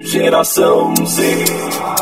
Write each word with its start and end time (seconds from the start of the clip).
Geração 0.00 0.92
Z. 1.06 1.44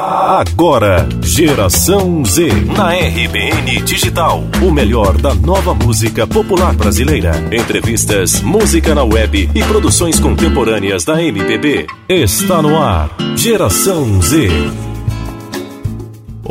Agora, 0.00 1.06
Geração 1.22 2.24
Z. 2.24 2.48
Na 2.74 2.94
RBN 2.94 3.82
Digital. 3.84 4.44
O 4.62 4.70
melhor 4.72 5.18
da 5.18 5.34
nova 5.34 5.74
música 5.74 6.26
popular 6.26 6.72
brasileira. 6.74 7.32
Entrevistas, 7.52 8.40
música 8.40 8.94
na 8.94 9.04
web 9.04 9.50
e 9.54 9.62
produções 9.64 10.18
contemporâneas 10.18 11.04
da 11.04 11.22
MPB. 11.22 11.86
Está 12.08 12.62
no 12.62 12.78
ar. 12.78 13.10
Geração 13.36 14.22
Z. 14.22 14.48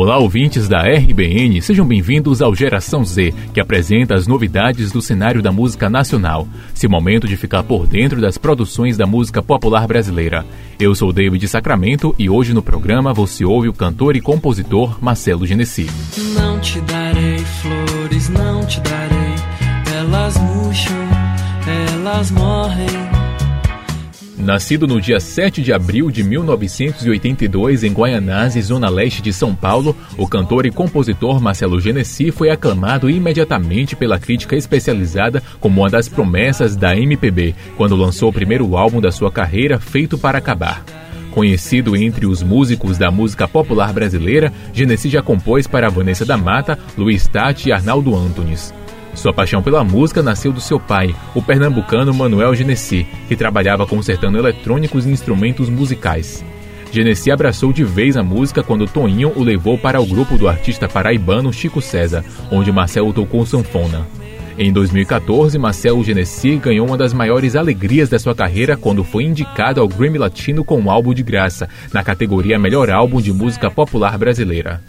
Olá, 0.03 0.17
ouvintes 0.17 0.67
da 0.67 0.81
RBN, 0.81 1.61
sejam 1.61 1.85
bem-vindos 1.85 2.41
ao 2.41 2.55
Geração 2.55 3.05
Z, 3.05 3.35
que 3.53 3.59
apresenta 3.59 4.15
as 4.15 4.25
novidades 4.25 4.91
do 4.91 4.99
cenário 4.99 5.43
da 5.43 5.51
música 5.51 5.91
nacional. 5.91 6.47
Seu 6.73 6.89
momento 6.89 7.27
de 7.27 7.37
ficar 7.37 7.61
por 7.61 7.85
dentro 7.85 8.19
das 8.19 8.35
produções 8.35 8.97
da 8.97 9.05
música 9.05 9.43
popular 9.43 9.85
brasileira. 9.85 10.43
Eu 10.79 10.95
sou 10.95 11.13
David 11.13 11.47
Sacramento 11.47 12.15
e 12.17 12.31
hoje 12.31 12.51
no 12.51 12.63
programa 12.63 13.13
você 13.13 13.45
ouve 13.45 13.69
o 13.69 13.73
cantor 13.73 14.15
e 14.15 14.21
compositor 14.21 14.97
Marcelo 14.99 15.45
Genesi. 15.45 15.85
Não 16.33 16.59
te 16.59 16.81
darei 16.81 17.37
flores, 17.37 18.27
não 18.29 18.65
te 18.65 18.81
darei, 18.81 19.35
elas 19.99 20.35
murcham, 20.35 20.95
elas 21.93 22.31
morrem. 22.31 23.00
Nascido 24.41 24.87
no 24.87 24.99
dia 24.99 25.19
7 25.19 25.61
de 25.61 25.71
abril 25.71 26.09
de 26.09 26.23
1982 26.23 27.83
em 27.83 27.93
Guaianazes, 27.93 28.65
zona 28.65 28.89
leste 28.89 29.21
de 29.21 29.31
São 29.31 29.55
Paulo, 29.55 29.95
o 30.17 30.27
cantor 30.27 30.65
e 30.65 30.71
compositor 30.71 31.39
Marcelo 31.39 31.79
Genesi 31.79 32.31
foi 32.31 32.49
aclamado 32.49 33.07
imediatamente 33.07 33.95
pela 33.95 34.17
crítica 34.17 34.55
especializada 34.55 35.43
como 35.59 35.81
uma 35.81 35.91
das 35.91 36.09
promessas 36.09 36.75
da 36.75 36.97
MPB, 36.97 37.53
quando 37.77 37.95
lançou 37.95 38.29
o 38.29 38.33
primeiro 38.33 38.75
álbum 38.75 38.99
da 38.99 39.11
sua 39.11 39.31
carreira, 39.31 39.79
Feito 39.79 40.17
para 40.17 40.39
Acabar. 40.39 40.83
Conhecido 41.29 41.95
entre 41.95 42.25
os 42.25 42.41
músicos 42.41 42.97
da 42.97 43.11
música 43.11 43.47
popular 43.47 43.93
brasileira, 43.93 44.51
Genesi 44.73 45.07
já 45.07 45.21
compôs 45.21 45.67
para 45.67 45.87
Vanessa 45.87 46.25
da 46.25 46.35
Mata, 46.35 46.79
Luiz 46.97 47.27
Tati 47.27 47.69
e 47.69 47.71
Arnaldo 47.71 48.15
Antunes. 48.15 48.73
Sua 49.13 49.33
paixão 49.33 49.61
pela 49.61 49.83
música 49.83 50.23
nasceu 50.23 50.51
do 50.51 50.61
seu 50.61 50.79
pai, 50.79 51.13
o 51.35 51.41
pernambucano 51.41 52.13
Manuel 52.13 52.55
Genesi, 52.55 53.05
que 53.27 53.35
trabalhava 53.35 53.85
consertando 53.85 54.37
eletrônicos 54.37 55.05
e 55.05 55.09
instrumentos 55.09 55.69
musicais. 55.69 56.43
Genesi 56.91 57.31
abraçou 57.31 57.71
de 57.71 57.83
vez 57.83 58.17
a 58.17 58.23
música 58.23 58.63
quando 58.63 58.87
Toninho 58.87 59.31
o 59.35 59.43
levou 59.43 59.77
para 59.77 60.01
o 60.01 60.05
grupo 60.05 60.37
do 60.37 60.47
artista 60.47 60.89
paraibano 60.89 61.53
Chico 61.53 61.81
César, 61.81 62.23
onde 62.51 62.71
Marcelo 62.71 63.13
tocou 63.13 63.45
sanfona. 63.45 64.05
Em 64.57 64.71
2014, 64.71 65.57
Marcelo 65.57 66.03
Genesi 66.03 66.57
ganhou 66.57 66.85
uma 66.85 66.97
das 66.97 67.13
maiores 67.13 67.55
alegrias 67.55 68.09
da 68.09 68.19
sua 68.19 68.35
carreira 68.35 68.75
quando 68.75 69.03
foi 69.03 69.23
indicado 69.23 69.79
ao 69.79 69.87
Grammy 69.87 70.17
Latino 70.17 70.63
com 70.63 70.79
um 70.79 70.91
álbum 70.91 71.13
de 71.13 71.23
graça, 71.23 71.69
na 71.93 72.03
categoria 72.03 72.59
Melhor 72.59 72.89
Álbum 72.89 73.21
de 73.21 73.31
Música 73.31 73.71
Popular 73.71 74.17
Brasileira. 74.17 74.81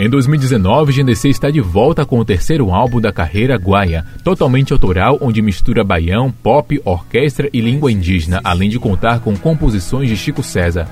Em 0.00 0.08
2019, 0.08 0.92
GNC 0.92 1.28
está 1.28 1.50
de 1.50 1.60
volta 1.60 2.06
com 2.06 2.20
o 2.20 2.24
terceiro 2.24 2.70
álbum 2.70 3.00
da 3.00 3.10
carreira 3.10 3.56
Guaia, 3.56 4.06
totalmente 4.22 4.72
autoral, 4.72 5.18
onde 5.20 5.42
mistura 5.42 5.82
baião, 5.82 6.30
pop, 6.30 6.80
orquestra 6.84 7.50
e 7.52 7.60
língua 7.60 7.90
indígena, 7.90 8.40
além 8.44 8.70
de 8.70 8.78
contar 8.78 9.18
com 9.18 9.36
composições 9.36 10.08
de 10.08 10.16
Chico 10.16 10.40
César. 10.40 10.86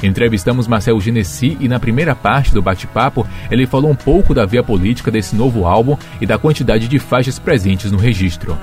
Entrevistamos 0.00 0.68
Marcel 0.68 1.00
Genesi 1.00 1.56
e 1.58 1.66
na 1.66 1.80
primeira 1.80 2.14
parte 2.14 2.54
do 2.54 2.62
bate-papo 2.62 3.26
ele 3.50 3.66
falou 3.66 3.90
um 3.90 3.96
pouco 3.96 4.32
da 4.32 4.46
via 4.46 4.62
política 4.62 5.10
desse 5.10 5.34
novo 5.34 5.66
álbum 5.66 5.96
e 6.20 6.24
da 6.24 6.38
quantidade 6.38 6.86
de 6.86 7.00
faixas 7.00 7.40
presentes 7.40 7.90
no 7.90 7.98
registro. 7.98 8.56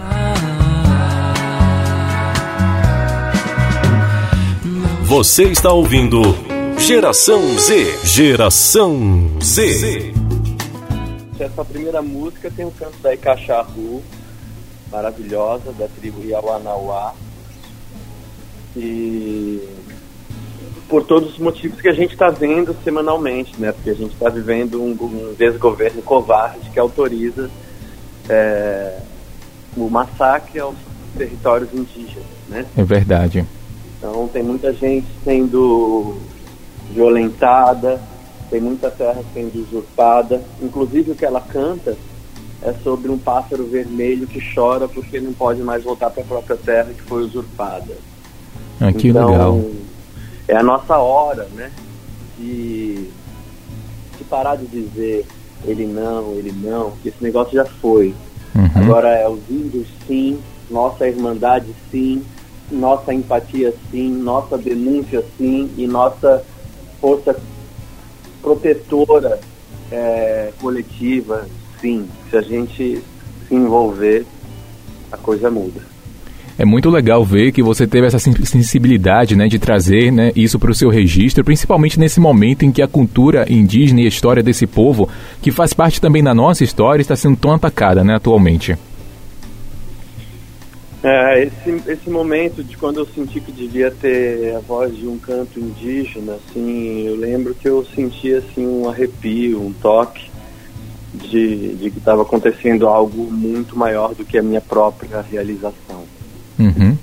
Você 5.03 5.43
está 5.43 5.73
ouvindo 5.73 6.48
Geração 6.79 7.41
Z. 7.59 7.99
Geração 8.03 9.39
Z. 9.41 10.13
Essa 11.39 11.63
primeira 11.63 12.01
música 12.01 12.49
tem 12.49 12.65
o 12.65 12.71
canto 12.71 12.97
da 13.01 13.13
Icacharru, 13.13 14.01
maravilhosa, 14.91 15.71
da 15.73 15.87
tribo 15.87 16.23
Iauanauá. 16.23 17.13
E 18.75 19.61
por 20.87 21.03
todos 21.03 21.33
os 21.33 21.37
motivos 21.37 21.79
que 21.79 21.89
a 21.89 21.93
gente 21.93 22.13
está 22.13 22.29
vendo 22.29 22.75
semanalmente, 22.83 23.59
né? 23.59 23.71
Porque 23.71 23.91
a 23.91 23.95
gente 23.95 24.13
está 24.13 24.29
vivendo 24.29 24.81
um, 24.81 24.91
um 24.91 25.35
desgoverno 25.37 26.01
covarde 26.01 26.69
que 26.71 26.79
autoriza 26.79 27.51
é, 28.27 28.99
o 29.77 29.89
massacre 29.89 30.59
aos 30.59 30.75
territórios 31.15 31.71
indígenas, 31.73 32.25
né? 32.47 32.65
É 32.75 32.83
verdade. 32.83 33.45
Então 33.97 34.27
tem 34.29 34.41
muita 34.41 34.73
gente 34.73 35.07
sendo 35.23 36.17
violentada, 36.93 38.01
tem 38.49 38.59
muita 38.59 38.89
terra 38.89 39.21
sendo 39.33 39.61
usurpada. 39.61 40.41
Inclusive 40.61 41.11
o 41.11 41.15
que 41.15 41.25
ela 41.25 41.41
canta 41.41 41.95
é 42.61 42.73
sobre 42.83 43.09
um 43.09 43.17
pássaro 43.17 43.65
vermelho 43.65 44.27
que 44.27 44.41
chora 44.53 44.87
porque 44.87 45.19
não 45.19 45.33
pode 45.33 45.61
mais 45.61 45.83
voltar 45.83 46.09
para 46.09 46.23
a 46.23 46.25
própria 46.25 46.57
terra 46.57 46.91
que 46.93 47.01
foi 47.03 47.23
usurpada. 47.23 47.95
Ah, 48.81 48.91
que 48.91 49.09
então, 49.09 49.31
legal. 49.31 49.61
É 50.47 50.55
a 50.55 50.63
nossa 50.63 50.97
hora, 50.97 51.47
né? 51.53 51.71
De, 52.37 53.07
de 54.17 54.23
parar 54.29 54.55
de 54.55 54.65
dizer 54.65 55.25
ele 55.65 55.85
não, 55.85 56.33
ele 56.33 56.51
não, 56.51 56.91
que 57.01 57.09
esse 57.09 57.21
negócio 57.21 57.53
já 57.53 57.65
foi. 57.65 58.15
Uhum. 58.55 58.69
Agora 58.75 59.09
é 59.09 59.27
os 59.27 59.39
índios 59.49 59.87
sim, 60.07 60.39
nossa 60.69 61.07
irmandade 61.07 61.67
sim, 61.91 62.23
nossa 62.71 63.13
empatia 63.13 63.73
sim, 63.91 64.09
nossa 64.09 64.57
denúncia 64.57 65.23
sim 65.37 65.69
e 65.77 65.85
nossa 65.85 66.43
força 66.99 67.35
protetora 68.41 69.39
é, 69.91 70.51
coletiva, 70.59 71.47
sim. 71.81 72.07
Se 72.29 72.37
a 72.37 72.41
gente 72.41 73.01
se 73.47 73.55
envolver, 73.55 74.25
a 75.11 75.17
coisa 75.17 75.49
muda. 75.49 75.81
É 76.57 76.65
muito 76.65 76.89
legal 76.89 77.23
ver 77.23 77.53
que 77.53 77.63
você 77.63 77.87
teve 77.87 78.05
essa 78.05 78.19
sensibilidade 78.19 79.33
né, 79.33 79.47
de 79.47 79.57
trazer 79.57 80.11
né, 80.11 80.33
isso 80.35 80.59
para 80.59 80.71
o 80.71 80.75
seu 80.75 80.89
registro, 80.89 81.41
principalmente 81.41 81.97
nesse 81.97 82.19
momento 82.19 82.65
em 82.65 82.71
que 82.71 82.81
a 82.81 82.87
cultura 82.87 83.45
indígena 83.49 84.01
e 84.01 84.05
a 84.05 84.09
história 84.09 84.43
desse 84.43 84.67
povo, 84.67 85.07
que 85.41 85.51
faz 85.51 85.73
parte 85.73 86.01
também 86.01 86.21
da 86.21 86.35
nossa 86.35 86.63
história, 86.63 87.01
está 87.01 87.15
sendo 87.15 87.37
tão 87.37 87.53
atacada 87.53 88.03
né, 88.03 88.15
atualmente. 88.15 88.77
É, 91.01 91.43
esse, 91.43 91.91
esse 91.91 92.09
momento 92.09 92.61
de 92.61 92.75
quando 92.75 92.99
eu 92.99 93.05
senti 93.05 93.39
que 93.39 93.53
devia 93.53 93.89
ter 93.89 94.53
a 94.55 94.59
voz 94.59 94.95
de 94.95 95.07
um 95.07 95.17
canto 95.17 95.57
indígena, 95.57 96.33
assim, 96.35 97.07
eu 97.07 97.15
lembro 97.15 97.55
que 97.55 97.69
eu 97.69 97.85
senti 97.95 98.33
assim 98.33 98.67
um 98.67 98.89
arrepio, 98.89 99.61
um 99.61 99.71
toque 99.71 100.29
de, 101.13 101.75
de 101.75 101.89
que 101.89 101.99
estava 101.99 102.23
acontecendo 102.23 102.87
algo 102.87 103.31
muito 103.31 103.77
maior 103.77 104.13
do 104.13 104.25
que 104.25 104.37
a 104.37 104.43
minha 104.43 104.59
própria 104.59 105.21
realização. 105.21 106.03
Uhum. 106.59 106.97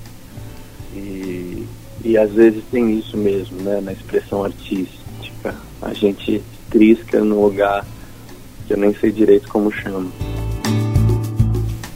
E, 0.95 1.65
e 2.03 2.17
às 2.17 2.31
vezes 2.31 2.63
tem 2.71 2.99
isso 2.99 3.17
mesmo, 3.17 3.59
né, 3.61 3.81
na 3.81 3.93
expressão 3.93 4.43
artística. 4.43 5.55
A 5.81 5.93
gente 5.93 6.43
trisca 6.69 7.23
no 7.23 7.41
lugar 7.41 7.83
que 8.67 8.73
eu 8.73 8.77
nem 8.77 8.93
sei 8.93 9.11
direito 9.11 9.47
como 9.47 9.71
chama. 9.71 10.11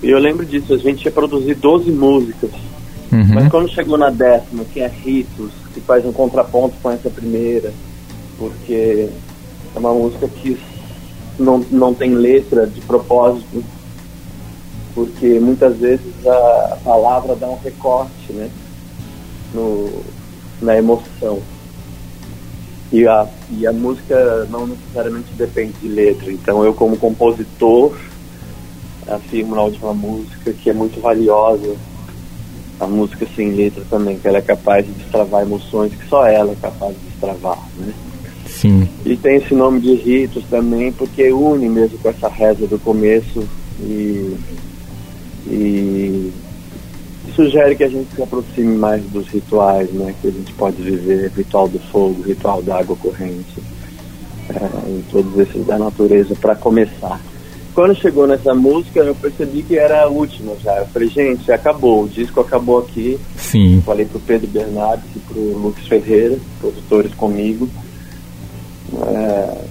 E 0.04 0.10
eu 0.10 0.18
lembro 0.18 0.46
disso, 0.46 0.74
a 0.74 0.78
gente 0.78 1.06
ia 1.06 1.12
produzir 1.12 1.56
12 1.56 1.92
músicas. 1.92 2.50
Uhum. 3.12 3.28
Mas 3.34 3.50
quando 3.50 3.70
chegou 3.70 3.98
na 3.98 4.10
décima, 4.10 4.64
que 4.66 4.80
é 4.80 4.88
Ritos, 4.88 5.52
que 5.74 5.82
faz 5.82 6.06
um 6.06 6.12
contraponto 6.12 6.76
com 6.82 6.90
essa 6.90 7.10
primeira, 7.10 7.72
porque 8.38 9.10
é 9.76 9.80
uma 9.80 9.94
música 9.94 10.28
que 10.28 10.58
não, 11.38 11.60
não 11.70 11.94
tem 11.94 12.16
letra 12.16 12.66
de 12.66 12.82
propósito, 12.82 13.64
porque 14.96 15.40
muitas 15.40 15.78
vezes 15.78 16.26
a 16.26 16.78
palavra 16.84 17.36
dá 17.36 17.48
um 17.48 17.60
recorte 17.60 18.32
né, 18.34 18.50
no, 19.54 20.04
na 20.62 20.78
emoção. 20.78 21.40
E 22.92 23.08
a, 23.08 23.26
e 23.52 23.66
a 23.66 23.72
música 23.72 24.46
não 24.50 24.68
necessariamente 24.68 25.32
depende 25.34 25.74
de 25.82 25.88
letra. 25.88 26.32
Então 26.32 26.64
eu 26.66 26.74
como 26.74 26.98
compositor 26.98 27.96
afirmo 29.08 29.56
na 29.56 29.64
última 29.64 29.94
música 29.94 30.54
que 30.54 30.70
é 30.70 30.74
muito 30.74 31.02
valiosa 31.02 31.76
a 32.82 32.88
música 32.88 33.28
sem 33.36 33.52
letra 33.52 33.84
também, 33.90 34.18
que 34.18 34.28
ela 34.28 34.40
é 34.40 34.42
capaz 34.42 34.84
de 34.86 34.92
destravar 34.94 35.44
emoções 35.44 35.94
que 35.94 36.08
só 36.08 36.26
ela 36.26 36.52
é 36.52 36.56
capaz 36.56 36.96
de 36.96 37.10
destravar, 37.10 37.60
né? 37.78 37.94
Sim. 38.48 38.90
E 39.06 39.16
tem 39.16 39.38
esse 39.38 39.54
nome 39.54 39.80
de 39.80 39.94
ritos 39.94 40.44
também, 40.50 40.92
porque 40.92 41.32
une 41.32 41.70
mesmo 41.70 41.98
com 42.00 42.10
essa 42.10 42.28
reza 42.28 42.66
do 42.66 42.80
começo 42.80 43.48
e, 43.80 44.36
e 45.48 46.34
sugere 47.36 47.76
que 47.76 47.84
a 47.84 47.90
gente 47.90 48.14
se 48.16 48.22
aproxime 48.22 48.76
mais 48.76 49.04
dos 49.06 49.28
rituais, 49.28 49.92
né? 49.92 50.14
Que 50.20 50.28
a 50.28 50.32
gente 50.32 50.52
pode 50.54 50.82
viver, 50.82 51.32
ritual 51.38 51.68
do 51.68 51.80
fogo, 51.80 52.24
ritual 52.24 52.64
da 52.64 52.80
água 52.80 52.96
corrente, 52.96 53.62
é, 54.50 54.90
e 54.90 55.04
todos 55.12 55.38
esses 55.38 55.66
da 55.66 55.78
natureza 55.78 56.36
para 56.36 56.56
começar. 56.56 57.22
Quando 57.74 57.96
chegou 57.96 58.28
nessa 58.28 58.54
música, 58.54 59.00
eu 59.00 59.16
percebi 59.16 59.64
que 59.64 59.78
era 59.78 60.04
a 60.04 60.08
última 60.08 60.56
já. 60.64 60.78
Eu 60.80 60.88
falei, 60.88 61.08
gente, 61.10 61.52
acabou, 61.52 62.04
o 62.04 62.10
disco 62.10 62.42
acabou 62.42 62.80
aqui. 62.80 63.20
Sim. 63.36 63.82
Falei 63.86 64.06
pro 64.06 64.20
Pedro 64.20 64.48
Bernardes 64.48 65.06
e 65.16 65.20
pro 65.20 65.58
Lucas 65.58 65.88
Ferreira, 65.88 66.38
produtores 66.60 67.14
comigo. 67.14 67.70
É, 68.94 69.62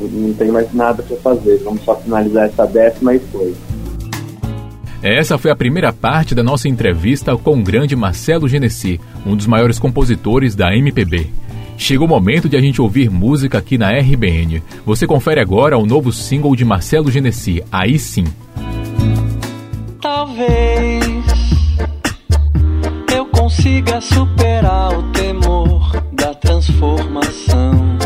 não 0.00 0.32
tem 0.34 0.50
mais 0.50 0.72
nada 0.72 1.02
para 1.02 1.16
fazer, 1.16 1.58
vamos 1.58 1.82
só 1.84 1.96
finalizar 1.96 2.46
essa 2.46 2.66
décima 2.66 3.14
e 3.14 3.18
foi. 3.18 3.54
Essa 5.02 5.38
foi 5.38 5.50
a 5.50 5.56
primeira 5.56 5.92
parte 5.92 6.34
da 6.34 6.42
nossa 6.42 6.68
entrevista 6.68 7.36
com 7.36 7.58
o 7.58 7.62
grande 7.62 7.94
Marcelo 7.94 8.48
Genesi, 8.48 9.00
um 9.24 9.36
dos 9.36 9.46
maiores 9.46 9.78
compositores 9.78 10.54
da 10.54 10.74
MPB. 10.74 11.30
Chegou 11.76 12.06
o 12.06 12.10
momento 12.10 12.48
de 12.48 12.56
a 12.56 12.60
gente 12.60 12.80
ouvir 12.80 13.10
música 13.10 13.58
aqui 13.58 13.76
na 13.76 13.90
RBN. 13.90 14.62
Você 14.84 15.06
confere 15.06 15.40
agora 15.40 15.78
o 15.78 15.86
novo 15.86 16.12
single 16.12 16.56
de 16.56 16.64
Marcelo 16.64 17.10
Genesi, 17.10 17.62
Aí 17.70 17.98
Sim. 17.98 18.24
Talvez 20.00 21.26
eu 23.14 23.26
consiga 23.26 24.00
superar 24.00 24.98
o 24.98 25.02
temor 25.12 26.02
da 26.12 26.34
transformação. 26.34 27.98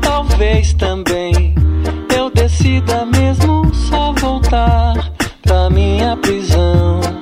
Talvez 0.00 0.74
também 0.74 1.54
eu 2.16 2.30
decida 2.30 3.06
mesmo 3.06 3.72
só 3.74 4.12
voltar 4.12 5.12
pra 5.42 5.70
minha 5.70 6.16
prisão. 6.16 7.19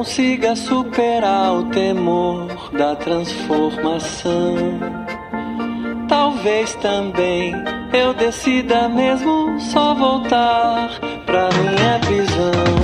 Consiga 0.00 0.56
superar 0.56 1.52
o 1.52 1.64
temor 1.66 2.48
da 2.72 2.96
transformação. 2.96 4.56
Talvez 6.08 6.74
também 6.76 7.52
eu 7.92 8.14
decida 8.14 8.88
mesmo 8.88 9.60
só 9.60 9.94
voltar 9.94 10.98
pra 11.26 11.50
minha 11.50 11.98
prisão. 11.98 12.79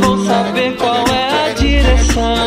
Vou 0.00 0.24
saber 0.24 0.76
qual 0.76 1.04
é 1.08 1.50
a 1.50 1.52
direção 1.54 2.45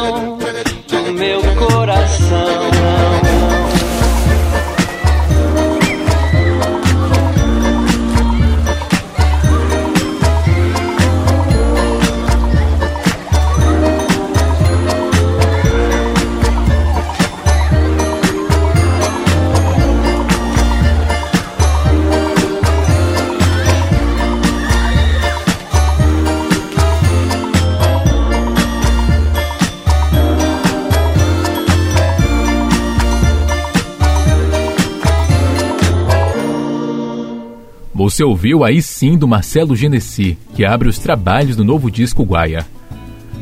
Você 37.99 38.23
ouviu 38.23 38.63
aí 38.63 38.81
sim 38.81 39.17
do 39.17 39.27
Marcelo 39.27 39.75
Genesi, 39.75 40.37
que 40.55 40.63
abre 40.63 40.87
os 40.87 40.97
trabalhos 40.97 41.57
do 41.57 41.65
novo 41.65 41.91
disco 41.91 42.23
Guaia. 42.23 42.65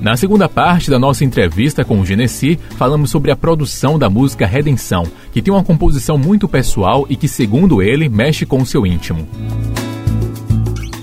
Na 0.01 0.17
segunda 0.17 0.49
parte 0.49 0.89
da 0.89 0.97
nossa 0.97 1.23
entrevista 1.23 1.85
com 1.85 1.99
o 1.99 2.03
Genesi, 2.03 2.57
falamos 2.75 3.11
sobre 3.11 3.29
a 3.29 3.35
produção 3.35 3.99
da 3.99 4.09
música 4.09 4.47
Redenção, 4.47 5.03
que 5.31 5.43
tem 5.43 5.53
uma 5.53 5.63
composição 5.63 6.17
muito 6.17 6.47
pessoal 6.47 7.05
e 7.07 7.15
que, 7.15 7.27
segundo 7.27 7.83
ele, 7.83 8.09
mexe 8.09 8.47
com 8.47 8.57
o 8.57 8.65
seu 8.65 8.83
íntimo. 8.83 9.27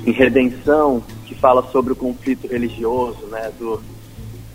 Em 0.04 0.10
Redenção, 0.10 1.00
que 1.24 1.36
fala 1.36 1.64
sobre 1.70 1.92
o 1.92 1.96
conflito 1.96 2.48
religioso, 2.48 3.24
né, 3.30 3.52
do, 3.56 3.80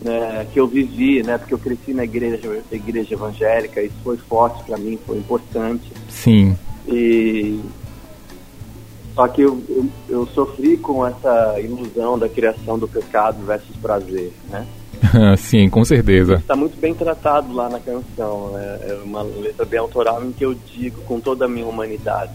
né, 0.01 0.45
que 0.51 0.59
eu 0.59 0.67
vivi, 0.67 1.23
né, 1.23 1.37
porque 1.37 1.53
eu 1.53 1.59
cresci 1.59 1.93
na 1.93 2.03
igreja, 2.03 2.61
igreja 2.69 3.13
evangélica, 3.13 3.81
isso 3.81 3.95
foi 4.03 4.17
forte 4.17 4.61
para 4.65 4.77
mim, 4.77 4.99
foi 5.07 5.19
importante. 5.19 5.89
Sim. 6.09 6.57
E 6.85 7.61
só 9.19 9.27
que 9.27 9.41
eu, 9.41 9.61
eu, 9.67 9.89
eu, 10.07 10.25
sofri 10.27 10.77
com 10.77 11.05
essa 11.05 11.59
ilusão 11.59 12.17
da 12.17 12.29
criação 12.29 12.79
do 12.79 12.87
pecado 12.87 13.45
versus 13.45 13.75
prazer, 13.75 14.31
né? 14.49 14.65
Sim, 15.35 15.69
com 15.69 15.83
certeza. 15.83 16.35
Está 16.35 16.55
muito 16.55 16.79
bem 16.79 16.93
tratado 16.95 17.51
lá 17.51 17.67
na 17.67 17.81
canção. 17.81 18.51
Né? 18.51 18.79
É 18.83 18.93
uma 19.03 19.21
letra 19.21 19.65
bem 19.65 19.77
autoral 19.77 20.23
em 20.23 20.31
que 20.31 20.45
eu 20.45 20.53
digo 20.53 21.01
com 21.01 21.19
toda 21.19 21.43
a 21.43 21.47
minha 21.49 21.67
humanidade 21.67 22.31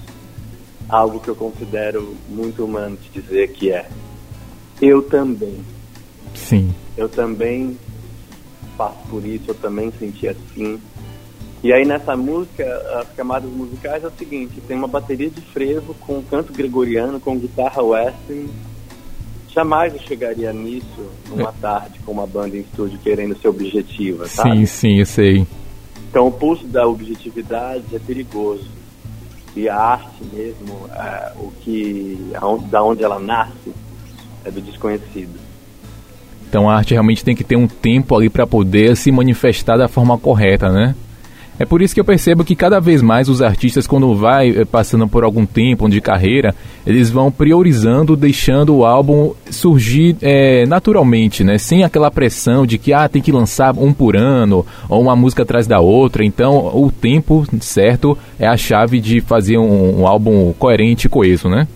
algo 0.86 1.20
que 1.20 1.28
eu 1.28 1.34
considero 1.34 2.14
muito 2.28 2.62
humano 2.62 2.98
de 2.98 3.18
dizer 3.18 3.50
que 3.52 3.72
é 3.72 3.88
eu 4.78 5.00
também. 5.00 5.64
Sim. 6.34 6.74
Eu 6.98 7.08
também 7.08 7.78
passo 8.76 8.98
por 9.08 9.24
isso, 9.24 9.44
eu 9.48 9.54
também 9.54 9.90
senti 9.98 10.28
assim. 10.28 10.78
E 11.64 11.72
aí 11.72 11.86
nessa 11.86 12.14
música, 12.14 12.62
as 13.00 13.08
camadas 13.16 13.50
musicais 13.50 14.04
é 14.04 14.06
o 14.06 14.12
seguinte, 14.18 14.60
tem 14.68 14.76
uma 14.76 14.86
bateria 14.86 15.30
de 15.30 15.40
frevo 15.40 15.94
com 15.94 16.22
canto 16.22 16.52
gregoriano, 16.52 17.18
com 17.18 17.38
guitarra 17.38 17.82
western, 17.82 18.50
jamais 19.48 19.94
eu 19.94 20.00
chegaria 20.00 20.52
nisso 20.52 21.10
numa 21.26 21.48
é. 21.48 21.54
tarde 21.62 22.00
com 22.04 22.12
uma 22.12 22.26
banda 22.26 22.54
em 22.54 22.60
estúdio 22.60 22.98
querendo 23.02 23.34
ser 23.40 23.48
objetiva, 23.48 24.28
sabe? 24.28 24.58
Sim, 24.58 24.66
sim, 24.66 24.98
eu 24.98 25.06
sei. 25.06 25.46
Então 26.10 26.26
o 26.26 26.32
pulso 26.32 26.66
da 26.66 26.86
objetividade 26.86 27.84
é 27.94 27.98
perigoso. 27.98 28.68
E 29.56 29.66
a 29.66 29.74
arte 29.74 30.22
mesmo, 30.34 30.86
é, 30.94 31.32
o 31.36 31.50
que, 31.62 32.30
da 32.68 32.82
onde 32.82 33.02
ela 33.02 33.18
nasce, 33.18 33.72
é 34.44 34.50
do 34.50 34.60
desconhecido. 34.60 35.40
Então 36.46 36.68
a 36.68 36.76
arte 36.76 36.92
realmente 36.92 37.24
tem 37.24 37.34
que 37.34 37.42
ter 37.42 37.56
um 37.56 37.66
tempo 37.66 38.14
ali 38.14 38.28
para 38.28 38.46
poder 38.46 38.98
se 38.98 39.10
manifestar 39.10 39.78
da 39.78 39.88
forma 39.88 40.18
correta, 40.18 40.70
né? 40.70 40.94
É 41.58 41.64
por 41.64 41.80
isso 41.80 41.94
que 41.94 42.00
eu 42.00 42.04
percebo 42.04 42.44
que 42.44 42.56
cada 42.56 42.80
vez 42.80 43.00
mais 43.00 43.28
os 43.28 43.40
artistas, 43.40 43.86
quando 43.86 44.14
vai 44.14 44.50
eh, 44.50 44.64
passando 44.64 45.06
por 45.06 45.22
algum 45.22 45.46
tempo 45.46 45.88
de 45.88 46.00
carreira, 46.00 46.52
eles 46.84 47.10
vão 47.10 47.30
priorizando, 47.30 48.16
deixando 48.16 48.74
o 48.74 48.84
álbum 48.84 49.32
surgir 49.50 50.16
é, 50.20 50.66
naturalmente, 50.66 51.44
né? 51.44 51.56
Sem 51.56 51.84
aquela 51.84 52.10
pressão 52.10 52.66
de 52.66 52.76
que 52.76 52.92
ah, 52.92 53.08
tem 53.08 53.22
que 53.22 53.30
lançar 53.30 53.72
um 53.78 53.92
por 53.92 54.16
ano, 54.16 54.66
ou 54.88 55.00
uma 55.00 55.14
música 55.14 55.44
atrás 55.44 55.66
da 55.66 55.78
outra. 55.78 56.24
Então, 56.24 56.76
o 56.76 56.90
tempo 56.90 57.46
certo 57.60 58.18
é 58.38 58.48
a 58.48 58.56
chave 58.56 58.98
de 58.98 59.20
fazer 59.20 59.56
um, 59.56 60.00
um 60.00 60.06
álbum 60.08 60.52
coerente 60.54 61.06
e 61.06 61.10
coeso, 61.10 61.48
né? 61.48 61.68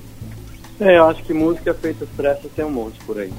É, 0.80 0.98
eu 0.98 1.06
acho 1.06 1.22
que 1.22 1.32
música 1.32 1.72
feita 1.74 2.06
pressa 2.16 2.48
tem 2.54 2.64
um 2.64 2.70
monte 2.70 2.98
por 3.04 3.18
aí. 3.18 3.30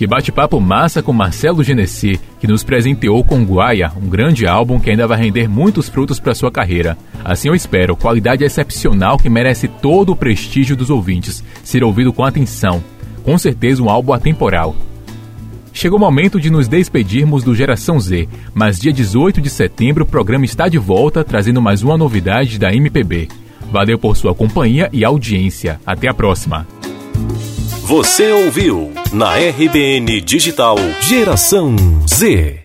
Que 0.00 0.06
bate-papo 0.06 0.58
massa 0.58 1.02
com 1.02 1.12
Marcelo 1.12 1.62
Genesi, 1.62 2.18
que 2.40 2.46
nos 2.46 2.64
presenteou 2.64 3.22
com 3.22 3.44
Guaia, 3.44 3.92
um 4.02 4.08
grande 4.08 4.46
álbum 4.46 4.80
que 4.80 4.88
ainda 4.88 5.06
vai 5.06 5.18
render 5.20 5.46
muitos 5.46 5.90
frutos 5.90 6.18
para 6.18 6.34
sua 6.34 6.50
carreira. 6.50 6.96
Assim 7.22 7.48
eu 7.48 7.54
espero, 7.54 7.94
qualidade 7.94 8.42
excepcional 8.42 9.18
que 9.18 9.28
merece 9.28 9.68
todo 9.68 10.12
o 10.12 10.16
prestígio 10.16 10.74
dos 10.74 10.88
ouvintes, 10.88 11.44
ser 11.62 11.84
ouvido 11.84 12.14
com 12.14 12.24
atenção. 12.24 12.82
Com 13.22 13.36
certeza 13.36 13.82
um 13.82 13.90
álbum 13.90 14.14
atemporal. 14.14 14.74
Chegou 15.70 15.98
o 15.98 16.00
momento 16.00 16.40
de 16.40 16.48
nos 16.48 16.66
despedirmos 16.66 17.44
do 17.44 17.54
Geração 17.54 18.00
Z, 18.00 18.26
mas 18.54 18.78
dia 18.78 18.94
18 18.94 19.38
de 19.38 19.50
setembro 19.50 20.04
o 20.04 20.08
programa 20.08 20.46
está 20.46 20.66
de 20.66 20.78
volta 20.78 21.22
trazendo 21.22 21.60
mais 21.60 21.82
uma 21.82 21.98
novidade 21.98 22.58
da 22.58 22.74
MPB. 22.74 23.28
Valeu 23.70 23.98
por 23.98 24.16
sua 24.16 24.34
companhia 24.34 24.88
e 24.94 25.04
audiência. 25.04 25.78
Até 25.84 26.08
a 26.08 26.14
próxima. 26.14 26.66
Você 27.90 28.30
ouviu 28.30 28.92
na 29.12 29.34
RBN 29.34 30.20
Digital 30.20 30.76
Geração 31.00 31.74
Z. 32.08 32.59